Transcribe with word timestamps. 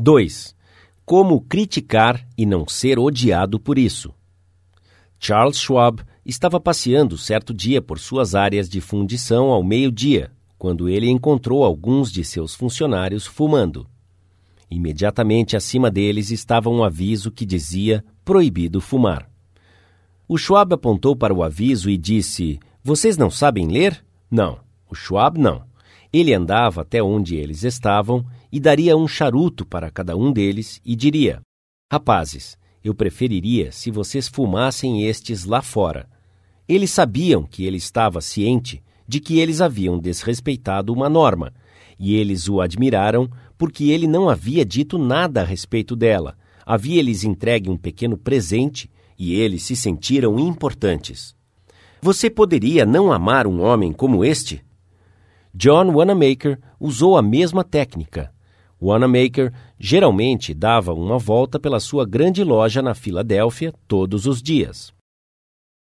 2. 0.00 0.54
Como 1.04 1.40
criticar 1.40 2.24
e 2.38 2.46
não 2.46 2.68
ser 2.68 3.00
odiado 3.00 3.58
por 3.58 3.76
isso. 3.76 4.14
Charles 5.18 5.58
Schwab 5.58 6.04
estava 6.24 6.60
passeando 6.60 7.18
certo 7.18 7.52
dia 7.52 7.82
por 7.82 7.98
suas 7.98 8.36
áreas 8.36 8.68
de 8.68 8.80
fundição 8.80 9.46
ao 9.46 9.60
meio-dia, 9.60 10.30
quando 10.56 10.88
ele 10.88 11.10
encontrou 11.10 11.64
alguns 11.64 12.12
de 12.12 12.22
seus 12.22 12.54
funcionários 12.54 13.26
fumando. 13.26 13.88
Imediatamente 14.70 15.56
acima 15.56 15.90
deles 15.90 16.30
estava 16.30 16.70
um 16.70 16.84
aviso 16.84 17.32
que 17.32 17.44
dizia 17.44 18.04
proibido 18.24 18.80
fumar. 18.80 19.28
O 20.28 20.38
Schwab 20.38 20.74
apontou 20.74 21.16
para 21.16 21.34
o 21.34 21.42
aviso 21.42 21.90
e 21.90 21.98
disse: 21.98 22.60
Vocês 22.84 23.16
não 23.16 23.32
sabem 23.32 23.66
ler? 23.66 24.04
Não, 24.30 24.60
o 24.88 24.94
Schwab 24.94 25.40
não. 25.40 25.64
Ele 26.12 26.32
andava 26.32 26.82
até 26.82 27.02
onde 27.02 27.34
eles 27.34 27.64
estavam 27.64 28.24
e 28.50 28.58
daria 28.58 28.96
um 28.96 29.06
charuto 29.06 29.64
para 29.66 29.90
cada 29.90 30.16
um 30.16 30.32
deles 30.32 30.80
e 30.84 30.96
diria: 30.96 31.40
Rapazes, 31.90 32.56
eu 32.82 32.94
preferiria 32.94 33.72
se 33.72 33.90
vocês 33.90 34.28
fumassem 34.28 35.06
estes 35.06 35.44
lá 35.44 35.62
fora. 35.62 36.08
Eles 36.68 36.90
sabiam 36.90 37.44
que 37.44 37.64
ele 37.64 37.76
estava 37.76 38.20
ciente 38.20 38.82
de 39.06 39.20
que 39.20 39.38
eles 39.38 39.60
haviam 39.60 39.98
desrespeitado 39.98 40.92
uma 40.92 41.08
norma, 41.08 41.52
e 41.98 42.14
eles 42.14 42.48
o 42.48 42.60
admiraram 42.60 43.28
porque 43.56 43.90
ele 43.90 44.06
não 44.06 44.28
havia 44.28 44.64
dito 44.64 44.98
nada 44.98 45.40
a 45.40 45.44
respeito 45.44 45.96
dela. 45.96 46.36
Havia 46.64 47.02
lhes 47.02 47.24
entregue 47.24 47.70
um 47.70 47.76
pequeno 47.76 48.16
presente 48.16 48.90
e 49.18 49.34
eles 49.34 49.62
se 49.62 49.74
sentiram 49.74 50.38
importantes. 50.38 51.34
Você 52.00 52.30
poderia 52.30 52.86
não 52.86 53.10
amar 53.10 53.46
um 53.46 53.60
homem 53.60 53.92
como 53.92 54.24
este? 54.24 54.64
John 55.52 55.90
Wanamaker 55.92 56.60
usou 56.78 57.16
a 57.16 57.22
mesma 57.22 57.64
técnica. 57.64 58.32
Wanamaker 58.80 59.52
geralmente 59.78 60.54
dava 60.54 60.94
uma 60.94 61.18
volta 61.18 61.58
pela 61.58 61.80
sua 61.80 62.06
grande 62.06 62.44
loja 62.44 62.80
na 62.80 62.94
Filadélfia 62.94 63.72
todos 63.86 64.26
os 64.26 64.42
dias. 64.42 64.92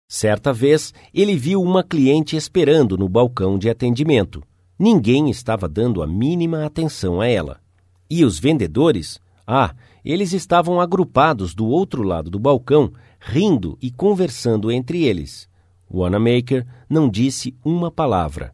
Certa 0.08 0.54
vez, 0.54 0.94
ele 1.14 1.36
viu 1.36 1.62
uma 1.62 1.84
cliente 1.84 2.36
esperando 2.36 2.98
no 2.98 3.10
balcão 3.10 3.58
de 3.58 3.70
atendimento. 3.70 4.44
Ninguém 4.78 5.30
estava 5.30 5.68
dando 5.68 6.04
a 6.04 6.08
mínima 6.08 6.66
atenção 6.66 7.20
a 7.20 7.28
ela. 7.28 7.60
E 8.10 8.24
os 8.24 8.38
vendedores? 8.38 9.20
Ah, 9.48 9.74
eles 10.06 10.34
estavam 10.34 10.80
agrupados 10.80 11.56
do 11.56 11.66
outro 11.66 12.04
lado 12.04 12.30
do 12.30 12.38
balcão, 12.38 12.94
rindo 13.20 13.78
e 13.82 13.90
conversando 13.90 14.72
entre 14.72 15.04
eles. 15.04 15.50
Wanamaker 15.92 16.66
não 16.90 17.10
disse 17.10 17.56
uma 17.64 17.90
palavra. 17.90 18.54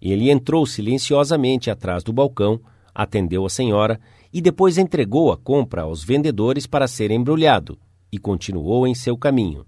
Ele 0.00 0.30
entrou 0.30 0.64
silenciosamente 0.64 1.70
atrás 1.70 2.02
do 2.02 2.12
balcão, 2.12 2.60
atendeu 2.94 3.44
a 3.44 3.50
senhora 3.50 4.00
e 4.32 4.40
depois 4.40 4.78
entregou 4.78 5.32
a 5.32 5.36
compra 5.36 5.82
aos 5.82 6.02
vendedores 6.04 6.66
para 6.66 6.86
ser 6.86 7.10
embrulhado 7.10 7.78
e 8.12 8.18
continuou 8.18 8.86
em 8.86 8.94
seu 8.94 9.16
caminho. 9.16 9.66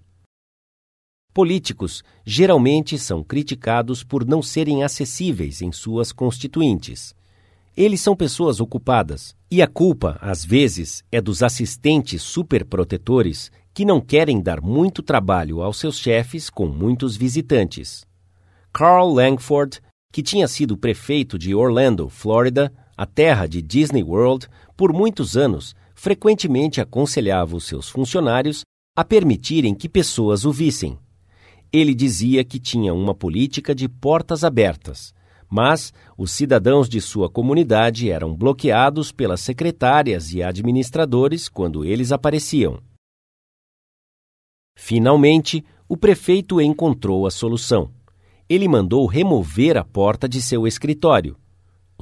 Políticos 1.32 2.04
geralmente 2.26 2.98
são 2.98 3.24
criticados 3.24 4.04
por 4.04 4.26
não 4.26 4.42
serem 4.42 4.84
acessíveis 4.84 5.62
em 5.62 5.72
suas 5.72 6.12
constituintes. 6.12 7.14
Eles 7.74 8.02
são 8.02 8.14
pessoas 8.14 8.60
ocupadas, 8.60 9.34
e 9.50 9.62
a 9.62 9.66
culpa, 9.66 10.18
às 10.20 10.44
vezes, 10.44 11.02
é 11.10 11.22
dos 11.22 11.42
assistentes 11.42 12.22
superprotetores 12.22 13.50
que 13.72 13.84
não 13.84 13.98
querem 13.98 14.42
dar 14.42 14.60
muito 14.60 15.02
trabalho 15.02 15.62
aos 15.62 15.78
seus 15.78 15.98
chefes 15.98 16.50
com 16.50 16.66
muitos 16.66 17.16
visitantes. 17.16 18.06
Carl 18.70 19.10
Langford, 19.10 19.80
que 20.12 20.22
tinha 20.22 20.46
sido 20.46 20.76
prefeito 20.76 21.38
de 21.38 21.54
Orlando, 21.54 22.10
Flórida, 22.10 22.70
a 23.02 23.06
terra 23.06 23.48
de 23.48 23.60
Disney 23.60 24.04
World, 24.04 24.46
por 24.76 24.92
muitos 24.92 25.36
anos, 25.36 25.74
frequentemente 25.92 26.80
aconselhava 26.80 27.56
os 27.56 27.64
seus 27.64 27.88
funcionários 27.88 28.62
a 28.96 29.04
permitirem 29.04 29.74
que 29.74 29.88
pessoas 29.88 30.44
o 30.44 30.52
vissem. 30.52 30.96
Ele 31.72 31.94
dizia 31.94 32.44
que 32.44 32.60
tinha 32.60 32.94
uma 32.94 33.14
política 33.14 33.74
de 33.74 33.88
portas 33.88 34.44
abertas 34.44 35.12
mas 35.54 35.92
os 36.16 36.32
cidadãos 36.32 36.88
de 36.88 36.98
sua 36.98 37.28
comunidade 37.28 38.10
eram 38.10 38.34
bloqueados 38.34 39.12
pelas 39.12 39.42
secretárias 39.42 40.32
e 40.32 40.42
administradores 40.42 41.46
quando 41.46 41.84
eles 41.84 42.10
apareciam. 42.10 42.82
Finalmente, 44.74 45.62
o 45.86 45.94
prefeito 45.94 46.58
encontrou 46.58 47.26
a 47.26 47.30
solução. 47.30 47.90
Ele 48.48 48.66
mandou 48.66 49.04
remover 49.04 49.76
a 49.76 49.84
porta 49.84 50.26
de 50.26 50.40
seu 50.40 50.66
escritório. 50.66 51.36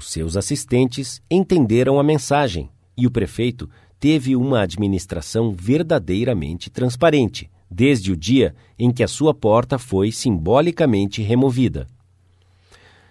Os 0.01 0.09
seus 0.09 0.35
assistentes 0.35 1.21
entenderam 1.31 2.01
a 2.01 2.03
mensagem 2.03 2.71
e 2.97 3.07
o 3.07 3.11
prefeito 3.11 3.69
teve 3.99 4.35
uma 4.35 4.63
administração 4.63 5.53
verdadeiramente 5.53 6.71
transparente, 6.71 7.51
desde 7.71 8.11
o 8.11 8.17
dia 8.17 8.55
em 8.79 8.91
que 8.91 9.03
a 9.03 9.07
sua 9.07 9.35
porta 9.35 9.79
foi 9.79 10.11
simbolicamente 10.11 11.21
removida. 11.21 11.87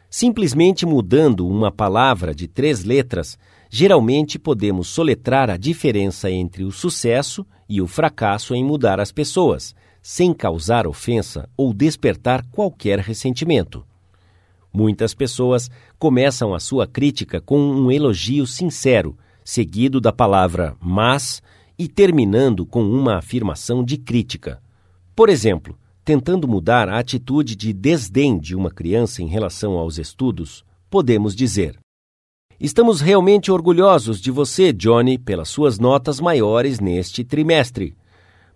Simplesmente 0.09 0.83
mudando 0.83 1.47
uma 1.47 1.71
palavra 1.71 2.33
de 2.33 2.47
três 2.47 2.83
letras, 2.83 3.37
geralmente 3.69 4.39
podemos 4.39 4.87
soletrar 4.87 5.47
a 5.47 5.57
diferença 5.57 6.31
entre 6.31 6.63
o 6.63 6.71
sucesso 6.71 7.45
e 7.69 7.79
o 7.83 7.85
fracasso 7.85 8.55
em 8.55 8.65
mudar 8.65 8.99
as 8.99 9.11
pessoas, 9.11 9.75
sem 10.01 10.33
causar 10.33 10.87
ofensa 10.87 11.47
ou 11.55 11.71
despertar 11.71 12.43
qualquer 12.47 12.97
ressentimento. 12.97 13.85
Muitas 14.71 15.13
pessoas 15.13 15.69
começam 15.97 16.53
a 16.53 16.59
sua 16.59 16.85
crítica 16.85 17.41
com 17.41 17.59
um 17.59 17.91
elogio 17.91 18.45
sincero, 18.45 19.17
seguido 19.43 19.99
da 19.99 20.11
palavra 20.11 20.75
mas 20.79 21.41
e 21.77 21.87
terminando 21.87 22.65
com 22.65 22.83
uma 22.83 23.17
afirmação 23.17 23.83
de 23.83 23.97
crítica. 23.97 24.61
Por 25.15 25.29
exemplo, 25.29 25.77
tentando 26.03 26.47
mudar 26.47 26.89
a 26.89 26.99
atitude 26.99 27.55
de 27.55 27.71
desdém 27.71 28.37
de 28.37 28.55
uma 28.55 28.69
criança 28.69 29.21
em 29.23 29.27
relação 29.27 29.73
aos 29.73 29.97
estudos, 29.97 30.65
podemos 30.89 31.35
dizer: 31.35 31.79
Estamos 32.59 32.99
realmente 32.99 33.51
orgulhosos 33.51 34.19
de 34.19 34.29
você, 34.29 34.73
Johnny, 34.73 35.17
pelas 35.17 35.47
suas 35.47 35.79
notas 35.79 36.19
maiores 36.19 36.79
neste 36.79 37.23
trimestre. 37.23 37.95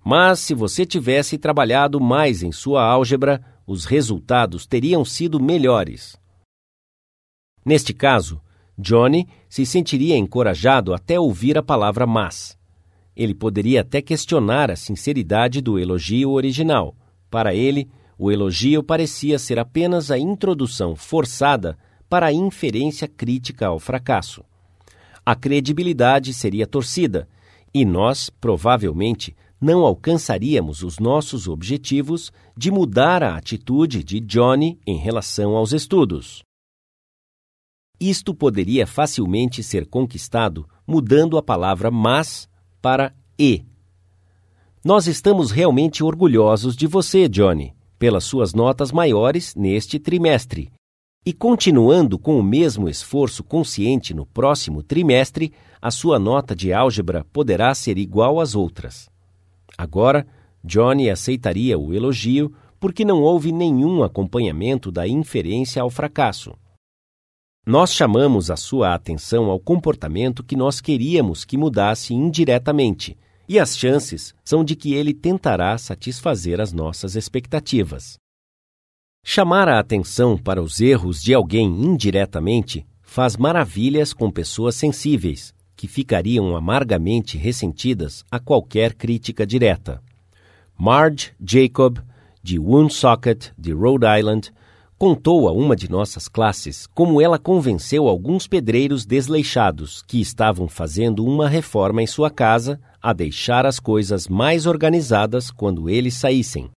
Mas 0.03 0.39
se 0.39 0.53
você 0.53 0.85
tivesse 0.85 1.37
trabalhado 1.37 2.01
mais 2.01 2.43
em 2.43 2.51
sua 2.51 2.83
álgebra, 2.83 3.41
os 3.65 3.85
resultados 3.85 4.65
teriam 4.65 5.03
sido 5.05 5.39
melhores. 5.39 6.15
Neste 7.65 7.93
caso, 7.93 8.41
Johnny 8.77 9.27
se 9.47 9.65
sentiria 9.65 10.17
encorajado 10.17 10.93
até 10.93 11.19
ouvir 11.19 11.57
a 11.57 11.63
palavra 11.63 12.05
mas. 12.05 12.57
Ele 13.15 13.33
poderia 13.33 13.81
até 13.81 14.01
questionar 14.01 14.71
a 14.71 14.75
sinceridade 14.75 15.61
do 15.61 15.77
elogio 15.77 16.31
original 16.31 16.95
para 17.33 17.55
ele, 17.55 17.89
o 18.15 18.31
elogio 18.31 18.83
parecia 18.83 19.39
ser 19.39 19.57
apenas 19.57 20.11
a 20.11 20.19
introdução 20.19 20.95
forçada 20.95 21.75
para 22.07 22.27
a 22.27 22.31
inferência 22.31 23.07
crítica 23.07 23.65
ao 23.65 23.79
fracasso. 23.79 24.43
A 25.25 25.35
credibilidade 25.35 26.31
seria 26.31 26.67
torcida 26.67 27.27
e 27.73 27.83
nós, 27.83 28.29
provavelmente, 28.29 29.35
não 29.63 29.85
alcançaríamos 29.85 30.83
os 30.83 30.99
nossos 30.99 31.47
objetivos 31.47 32.33
de 32.55 32.69
mudar 32.69 33.23
a 33.23 33.37
atitude 33.37 34.03
de 34.03 34.19
Johnny 34.19 34.77
em 34.85 34.97
relação 34.97 35.55
aos 35.55 35.71
estudos. 35.71 36.43
Isto 37.97 38.35
poderia 38.35 38.85
facilmente 38.85 39.63
ser 39.63 39.87
conquistado 39.87 40.67
mudando 40.85 41.37
a 41.37 41.41
palavra 41.41 41.89
mas 41.89 42.49
para 42.81 43.15
e 43.39 43.63
nós 44.83 45.07
estamos 45.07 45.49
realmente 45.49 46.03
orgulhosos 46.03 46.75
de 46.75 46.85
você, 46.85 47.29
Johnny, 47.29 47.73
pelas 47.97 48.25
suas 48.25 48.53
notas 48.53 48.91
maiores 48.91 49.55
neste 49.55 49.97
trimestre. 49.97 50.73
E 51.25 51.31
continuando 51.31 52.19
com 52.19 52.37
o 52.37 52.43
mesmo 52.43 52.89
esforço 52.89 53.45
consciente 53.45 54.13
no 54.13 54.25
próximo 54.25 54.83
trimestre, 54.83 55.53
a 55.81 55.89
sua 55.89 56.19
nota 56.19 56.53
de 56.53 56.73
álgebra 56.73 57.25
poderá 57.31 57.73
ser 57.73 57.97
igual 57.97 58.41
às 58.41 58.55
outras. 58.55 59.12
Agora, 59.77 60.25
Johnny 60.63 61.09
aceitaria 61.09 61.77
o 61.77 61.93
elogio 61.93 62.53
porque 62.79 63.03
não 63.05 63.21
houve 63.21 63.51
nenhum 63.51 64.03
acompanhamento 64.03 64.91
da 64.91 65.07
inferência 65.07 65.81
ao 65.81 65.89
fracasso. 65.89 66.53
Nós 67.65 67.93
chamamos 67.93 68.51
a 68.51 68.57
sua 68.57 68.93
atenção 68.93 69.49
ao 69.49 69.59
comportamento 69.59 70.43
que 70.43 70.55
nós 70.55 70.81
queríamos 70.81 71.45
que 71.45 71.57
mudasse 71.57 72.13
indiretamente 72.13 73.17
e 73.47 73.59
as 73.59 73.77
chances 73.77 74.33
são 74.43 74.63
de 74.63 74.75
que 74.75 74.93
ele 74.93 75.13
tentará 75.13 75.77
satisfazer 75.77 76.59
as 76.59 76.73
nossas 76.73 77.15
expectativas. 77.15 78.17
Chamar 79.23 79.69
a 79.69 79.79
atenção 79.79 80.37
para 80.37 80.61
os 80.61 80.81
erros 80.81 81.21
de 81.21 81.33
alguém 81.33 81.65
indiretamente 81.65 82.85
faz 83.01 83.37
maravilhas 83.37 84.11
com 84.11 84.29
pessoas 84.29 84.75
sensíveis, 84.75 85.53
que 85.83 85.87
ficariam 85.89 86.55
amargamente 86.55 87.37
ressentidas 87.37 88.23
a 88.31 88.39
qualquer 88.39 88.93
crítica 88.93 89.45
direta. 89.45 90.01
Marge 90.79 91.33
Jacob, 91.45 91.99
de 92.41 92.57
Woonsocket, 92.57 93.51
de 93.57 93.73
Rhode 93.73 94.05
Island, 94.17 94.53
contou 94.97 95.45
a 95.45 95.51
uma 95.51 95.75
de 95.75 95.91
nossas 95.91 96.29
classes 96.29 96.87
como 96.87 97.21
ela 97.21 97.37
convenceu 97.37 98.07
alguns 98.07 98.47
pedreiros 98.47 99.05
desleixados 99.05 100.01
que 100.03 100.21
estavam 100.21 100.69
fazendo 100.69 101.25
uma 101.25 101.49
reforma 101.49 102.01
em 102.01 102.07
sua 102.07 102.31
casa 102.31 102.79
a 103.01 103.11
deixar 103.11 103.65
as 103.65 103.77
coisas 103.77 104.29
mais 104.29 104.65
organizadas 104.65 105.51
quando 105.51 105.89
eles 105.89 106.13
saíssem. 106.13 106.69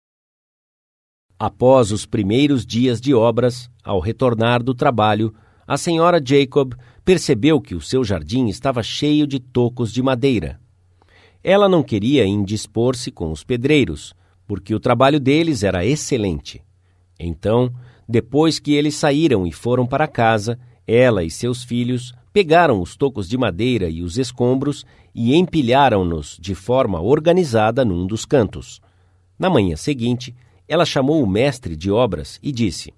Após 1.37 1.91
os 1.91 2.07
primeiros 2.07 2.65
dias 2.65 2.99
de 2.99 3.13
obras, 3.13 3.69
ao 3.83 3.99
retornar 3.99 4.63
do 4.63 4.73
trabalho, 4.73 5.31
a 5.67 5.77
senhora 5.77 6.21
Jacob 6.23 6.73
percebeu 7.03 7.59
que 7.59 7.75
o 7.75 7.81
seu 7.81 8.03
jardim 8.03 8.47
estava 8.47 8.83
cheio 8.83 9.25
de 9.25 9.39
tocos 9.39 9.91
de 9.91 10.01
madeira. 10.01 10.59
Ela 11.43 11.69
não 11.69 11.83
queria 11.83 12.25
indispor-se 12.25 13.11
com 13.11 13.31
os 13.31 13.43
pedreiros, 13.43 14.13
porque 14.47 14.73
o 14.73 14.79
trabalho 14.79 15.19
deles 15.19 15.63
era 15.63 15.85
excelente. 15.85 16.61
Então, 17.19 17.73
depois 18.07 18.59
que 18.59 18.73
eles 18.73 18.95
saíram 18.95 19.45
e 19.45 19.51
foram 19.51 19.85
para 19.85 20.07
casa, 20.07 20.59
ela 20.87 21.23
e 21.23 21.31
seus 21.31 21.63
filhos 21.63 22.13
pegaram 22.31 22.81
os 22.81 22.95
tocos 22.95 23.27
de 23.27 23.37
madeira 23.37 23.89
e 23.89 24.01
os 24.01 24.17
escombros 24.17 24.85
e 25.13 25.35
empilharam-nos 25.35 26.37
de 26.39 26.53
forma 26.53 27.01
organizada 27.01 27.85
num 27.85 28.05
dos 28.05 28.25
cantos. 28.25 28.81
Na 29.37 29.49
manhã 29.49 29.75
seguinte, 29.75 30.35
ela 30.67 30.85
chamou 30.85 31.23
o 31.23 31.27
mestre 31.27 31.75
de 31.75 31.89
obras 31.89 32.39
e 32.43 32.51
disse: 32.51 32.93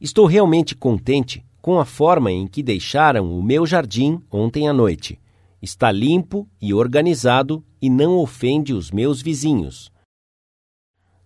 Estou 0.00 0.26
realmente 0.26 0.74
contente 0.74 1.44
com 1.64 1.80
a 1.80 1.86
forma 1.86 2.30
em 2.30 2.46
que 2.46 2.62
deixaram 2.62 3.34
o 3.34 3.42
meu 3.42 3.64
jardim 3.64 4.20
ontem 4.30 4.68
à 4.68 4.72
noite. 4.74 5.18
Está 5.62 5.90
limpo 5.90 6.46
e 6.60 6.74
organizado 6.74 7.64
e 7.80 7.88
não 7.88 8.18
ofende 8.18 8.74
os 8.74 8.90
meus 8.90 9.22
vizinhos. 9.22 9.90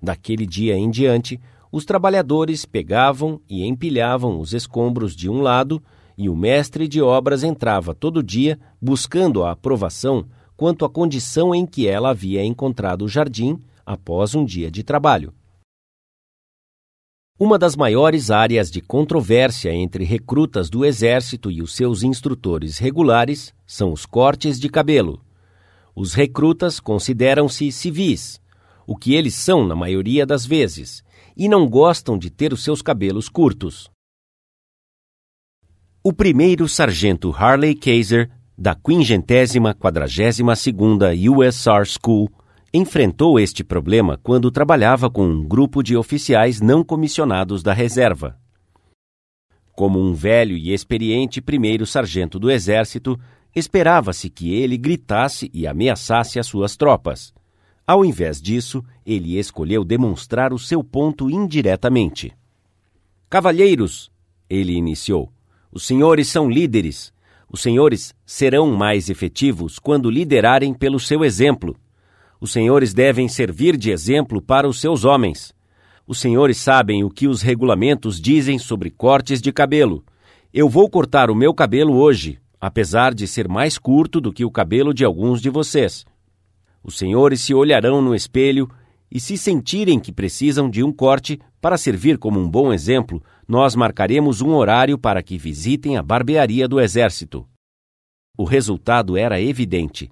Daquele 0.01 0.47
dia 0.47 0.77
em 0.77 0.93
diante, 0.93 1.41
os 1.73 1.85
trabalhadores 1.85 2.65
pegavam 2.65 3.41
e 3.51 3.67
empilhavam 3.67 4.39
os 4.39 4.55
escombros 4.55 5.17
de 5.17 5.29
um 5.29 5.43
lado 5.43 5.83
e 6.17 6.29
o 6.29 6.37
mestre 6.37 6.87
de 6.87 7.03
obras 7.03 7.43
entrava 7.43 7.93
todo 7.93 8.23
dia 8.23 8.61
buscando 8.81 9.43
a 9.43 9.51
aprovação 9.51 10.25
quanto 10.57 10.85
à 10.85 10.89
condição 10.89 11.53
em 11.53 11.67
que 11.67 11.89
ela 11.89 12.11
havia 12.11 12.45
encontrado 12.45 13.05
o 13.05 13.09
jardim 13.09 13.61
após 13.85 14.37
um 14.37 14.45
dia 14.45 14.71
de 14.71 14.85
trabalho. 14.85 15.35
Uma 17.41 17.57
das 17.57 17.77
maiores 17.77 18.33
áreas 18.33 18.69
de 18.69 18.81
controvérsia 18.81 19.73
entre 19.73 20.03
recrutas 20.03 20.69
do 20.69 20.85
Exército 20.85 21.53
e 21.53 21.63
os 21.63 21.77
seus 21.77 22.03
instrutores 22.03 22.79
regulares 22.79 23.55
são 23.65 23.93
os 23.93 24.05
cortes 24.05 24.59
de 24.59 24.69
cabelo. 24.69 25.25
Os 25.95 26.15
recrutas 26.15 26.81
consideram-se 26.81 27.71
civis, 27.71 28.41
o 28.85 28.97
que 28.97 29.15
eles 29.15 29.35
são 29.35 29.65
na 29.65 29.77
maioria 29.77 30.27
das 30.27 30.45
vezes, 30.45 31.05
e 31.37 31.49
não 31.49 31.69
gostam 31.69 32.19
de 32.19 32.29
ter 32.29 32.53
os 32.53 32.65
seus 32.65 32.83
cabelos 32.83 33.29
curtos. 33.29 33.89
O 36.03 36.13
primeiro 36.13 36.69
sargento 36.69 37.31
Harley 37.31 37.77
Kaiser, 37.77 38.29
da 38.57 38.75
542ª 38.75 41.15
USR 41.31 41.87
School, 41.87 42.29
enfrentou 42.73 43.39
este 43.41 43.65
problema 43.65 44.19
quando 44.23 44.51
trabalhava 44.51 45.11
com 45.11 45.27
um 45.27 45.43
grupo 45.43 45.83
de 45.83 45.97
oficiais 45.97 46.61
não 46.61 46.85
comissionados 46.85 47.63
da 47.63 47.73
reserva. 47.73 48.39
Como 49.73 49.99
um 50.01 50.13
velho 50.13 50.57
e 50.57 50.73
experiente 50.73 51.41
primeiro 51.41 51.87
sargento 51.87 52.39
do 52.39 52.51
exército, 52.51 53.19
esperava-se 53.55 54.29
que 54.29 54.53
ele 54.53 54.77
gritasse 54.77 55.51
e 55.55 55.67
ameaçasse 55.67 56.39
as 56.39 56.47
suas 56.47 56.77
tropas. 56.77 57.33
Ao 57.87 58.05
invés 58.05 58.43
disso, 58.43 58.85
ele 59.07 59.39
escolheu 59.39 59.85
demonstrar 59.85 60.53
o 60.53 60.59
seu 60.59 60.85
ponto 60.85 61.31
indiretamente. 61.31 62.33
Cavalheiros, 63.31 64.11
ele 64.51 64.75
iniciou, 64.75 65.33
os 65.71 65.87
senhores 65.87 66.29
são 66.29 66.51
líderes. 66.51 67.13
Os 67.51 67.63
senhores 67.63 68.15
serão 68.27 68.71
mais 68.71 69.09
efetivos 69.09 69.79
quando 69.79 70.11
liderarem 70.11 70.75
pelo 70.75 71.01
seu 71.01 71.25
exemplo. 71.25 71.77
Os 72.41 72.53
senhores 72.53 72.95
devem 72.95 73.29
servir 73.29 73.77
de 73.77 73.91
exemplo 73.91 74.41
para 74.41 74.69
os 74.69 74.81
seus 74.81 75.05
homens. 75.05 75.53
Os 76.07 76.19
senhores 76.19 76.57
sabem 76.57 77.03
o 77.03 77.11
que 77.11 77.27
os 77.27 77.43
regulamentos 77.43 78.21
dizem 78.21 78.59
sobre 78.59 78.91
cortes 78.91 79.43
de 79.43 79.53
cabelo. 79.53 80.05
Eu 80.55 80.69
vou 80.69 80.89
cortar 80.89 81.31
o 81.31 81.35
meu 81.35 81.53
cabelo 81.53 81.95
hoje, 81.95 82.39
apesar 82.61 83.13
de 83.13 83.27
ser 83.27 83.49
mais 83.49 83.77
curto 83.77 84.21
do 84.21 84.33
que 84.33 84.45
o 84.45 84.51
cabelo 84.51 84.95
de 84.95 85.05
alguns 85.05 85.43
de 85.43 85.51
vocês. 85.51 86.07
Os 86.83 86.97
senhores 86.97 87.41
se 87.41 87.53
olharão 87.53 88.01
no 88.01 88.15
espelho 88.15 88.69
e, 89.11 89.19
se 89.19 89.37
sentirem 89.37 89.99
que 89.99 90.13
precisam 90.13 90.71
de 90.71 90.83
um 90.83 90.93
corte 90.93 91.41
para 91.61 91.77
servir 91.77 92.19
como 92.19 92.39
um 92.39 92.49
bom 92.49 92.73
exemplo, 92.73 93.23
nós 93.47 93.75
marcaremos 93.75 94.41
um 94.41 94.55
horário 94.55 94.97
para 94.97 95.23
que 95.23 95.37
visitem 95.37 95.97
a 95.97 96.03
barbearia 96.03 96.69
do 96.69 96.81
Exército. 96.81 97.47
O 98.37 98.45
resultado 98.45 99.17
era 99.17 99.41
evidente. 99.41 100.09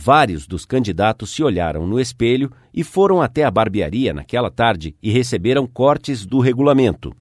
Vários 0.00 0.46
dos 0.46 0.64
candidatos 0.64 1.30
se 1.30 1.42
olharam 1.42 1.84
no 1.84 1.98
espelho 1.98 2.52
e 2.72 2.84
foram 2.84 3.20
até 3.20 3.42
a 3.42 3.50
barbearia 3.50 4.14
naquela 4.14 4.48
tarde 4.48 4.94
e 5.02 5.10
receberam 5.10 5.66
cortes 5.66 6.24
do 6.24 6.38
regulamento. 6.38 7.12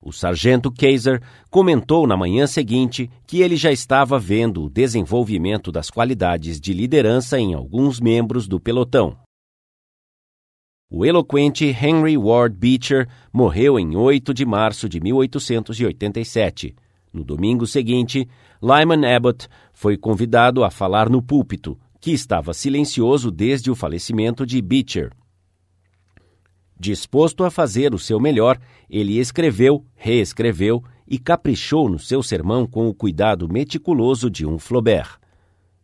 O 0.00 0.12
sargento 0.12 0.70
Kaiser 0.70 1.20
comentou 1.50 2.06
na 2.06 2.16
manhã 2.16 2.46
seguinte 2.46 3.10
que 3.26 3.42
ele 3.42 3.56
já 3.56 3.72
estava 3.72 4.20
vendo 4.20 4.62
o 4.62 4.70
desenvolvimento 4.70 5.72
das 5.72 5.90
qualidades 5.90 6.60
de 6.60 6.72
liderança 6.72 7.40
em 7.40 7.54
alguns 7.54 7.98
membros 7.98 8.46
do 8.46 8.60
pelotão. 8.60 9.18
O 10.88 11.04
eloquente 11.04 11.64
Henry 11.64 12.16
Ward 12.16 12.56
Beecher 12.56 13.08
morreu 13.32 13.80
em 13.80 13.96
8 13.96 14.32
de 14.32 14.46
março 14.46 14.88
de 14.88 15.00
1887. 15.00 16.76
No 17.12 17.24
domingo 17.24 17.66
seguinte, 17.66 18.28
Lyman 18.62 19.04
Abbott 19.04 19.48
foi 19.72 19.96
convidado 19.96 20.62
a 20.62 20.70
falar 20.70 21.10
no 21.10 21.20
púlpito, 21.20 21.76
que 22.00 22.12
estava 22.12 22.54
silencioso 22.54 23.28
desde 23.28 23.72
o 23.72 23.74
falecimento 23.74 24.46
de 24.46 24.62
Beecher. 24.62 25.10
Disposto 26.78 27.44
a 27.44 27.50
fazer 27.50 27.92
o 27.92 27.98
seu 27.98 28.20
melhor, 28.20 28.60
ele 28.88 29.18
escreveu, 29.18 29.84
reescreveu 29.96 30.82
e 31.08 31.18
caprichou 31.18 31.88
no 31.88 31.98
seu 31.98 32.22
sermão 32.22 32.64
com 32.64 32.88
o 32.88 32.94
cuidado 32.94 33.48
meticuloso 33.48 34.30
de 34.30 34.46
um 34.46 34.58
Flaubert. 34.58 35.18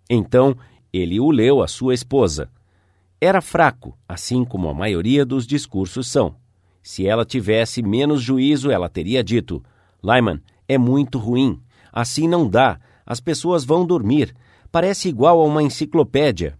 Então, 0.09 0.57
ele 0.93 1.19
o 1.19 1.31
leu 1.31 1.63
à 1.63 1.67
sua 1.67 1.95
esposa. 1.95 2.49
Era 3.21 3.41
fraco, 3.41 3.99
assim 4.09 4.45
como 4.45 4.69
a 4.69 4.75
maioria 4.75 5.27
dos 5.27 5.47
discursos 5.47 6.07
são. 6.07 6.37
Se 6.81 7.07
ela 7.07 7.25
tivesse 7.25 7.83
menos 7.83 8.23
juízo, 8.23 8.71
ela 8.71 8.89
teria 8.89 9.23
dito: 9.23 9.63
Lyman, 10.03 10.41
é 10.69 10.79
muito 10.79 11.19
ruim. 11.19 11.61
Assim 11.99 12.29
não 12.29 12.49
dá. 12.49 12.79
As 13.05 13.19
pessoas 13.19 13.65
vão 13.65 13.85
dormir. 13.85 14.33
Parece 14.71 15.09
igual 15.09 15.41
a 15.41 15.45
uma 15.45 15.65
enciclopédia. 15.65 16.57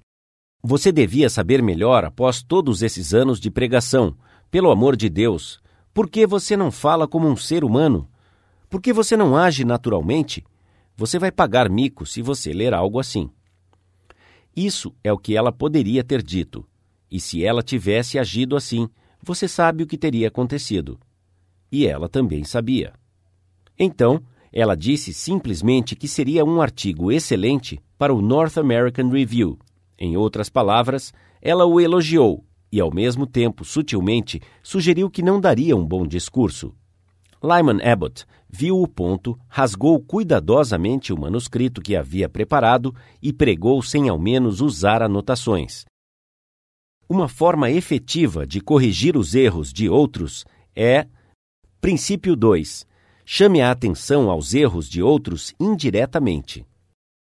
Você 0.61 0.91
devia 0.91 1.31
saber 1.31 1.63
melhor 1.63 2.05
após 2.05 2.43
todos 2.43 2.83
esses 2.83 3.15
anos 3.15 3.39
de 3.39 3.49
pregação. 3.49 4.17
Pelo 4.51 4.69
amor 4.69 4.97
de 4.97 5.09
Deus, 5.09 5.61
por 5.95 6.11
que 6.11 6.27
você 6.27 6.57
não 6.57 6.73
fala 6.73 7.07
como 7.07 7.29
um 7.29 7.37
ser 7.37 7.63
humano? 7.63 8.09
Por 8.69 8.83
que 8.83 8.93
você 8.93 9.17
não 9.17 9.37
age 9.37 9.65
naturalmente? 9.65 10.45
Você 10.97 11.21
vai 11.21 11.31
pagar 11.31 11.71
mico 11.71 12.05
se 12.05 12.21
você 12.21 12.53
ler 12.53 12.75
algo 12.75 12.99
assim. 12.99 13.31
Isso 14.57 14.93
é 15.05 15.13
o 15.13 15.19
que 15.19 15.37
ela 15.37 15.53
poderia 15.53 16.03
ter 16.03 16.21
dito. 16.21 16.67
E 17.09 17.21
se 17.21 17.45
ela 17.45 17.63
tivesse 17.63 18.19
agido 18.19 18.57
assim, 18.57 18.89
você 19.23 19.47
sabe 19.47 19.85
o 19.85 19.87
que 19.87 19.97
teria 19.97 20.27
acontecido. 20.27 20.99
E 21.71 21.87
ela 21.87 22.09
também 22.09 22.43
sabia. 22.43 22.93
Então, 23.79 24.21
ela 24.53 24.77
disse 24.77 25.13
simplesmente 25.13 25.95
que 25.95 26.09
seria 26.09 26.45
um 26.45 26.61
artigo 26.61 27.13
excelente 27.13 27.81
para 27.97 28.15
o 28.15 28.23
North 28.23 28.57
American 28.59 29.09
Review. 29.09 29.59
Em 29.99 30.17
outras 30.17 30.49
palavras, 30.49 31.13
ela 31.41 31.65
o 31.67 31.81
elogiou 31.81 32.45
e, 32.71 32.81
ao 32.81 32.93
mesmo 32.93 33.27
tempo, 33.27 33.65
sutilmente, 33.65 34.41
sugeriu 34.63 35.11
que 35.11 35.23
não 35.23 35.41
daria 35.41 35.77
um 35.77 35.87
bom 35.87 36.07
discurso. 36.07 36.75
Lyman 37.43 37.81
Abbott 37.83 38.25
viu 38.49 38.81
o 38.81 38.89
ponto, 38.89 39.39
rasgou 39.49 40.01
cuidadosamente 40.01 41.13
o 41.13 41.21
manuscrito 41.21 41.81
que 41.81 41.95
havia 41.95 42.29
preparado 42.29 42.95
e 43.23 43.33
pregou 43.33 43.83
sem 43.83 44.09
ao 44.09 44.19
menos 44.19 44.61
usar 44.61 45.03
anotações. 45.03 45.85
Uma 47.09 47.29
forma 47.29 47.71
efetiva 47.71 48.47
de 48.47 48.61
corrigir 48.61 49.17
os 49.17 49.35
erros 49.35 49.73
de 49.73 49.89
outros 49.89 50.45
é. 50.75 51.07
Princípio 51.81 52.35
2. 52.35 52.88
Chame 53.31 53.61
a 53.61 53.71
atenção 53.71 54.31
aos 54.31 54.55
erros 54.55 54.89
de 54.89 55.03
outros 55.03 55.55
indiretamente. 55.61 56.67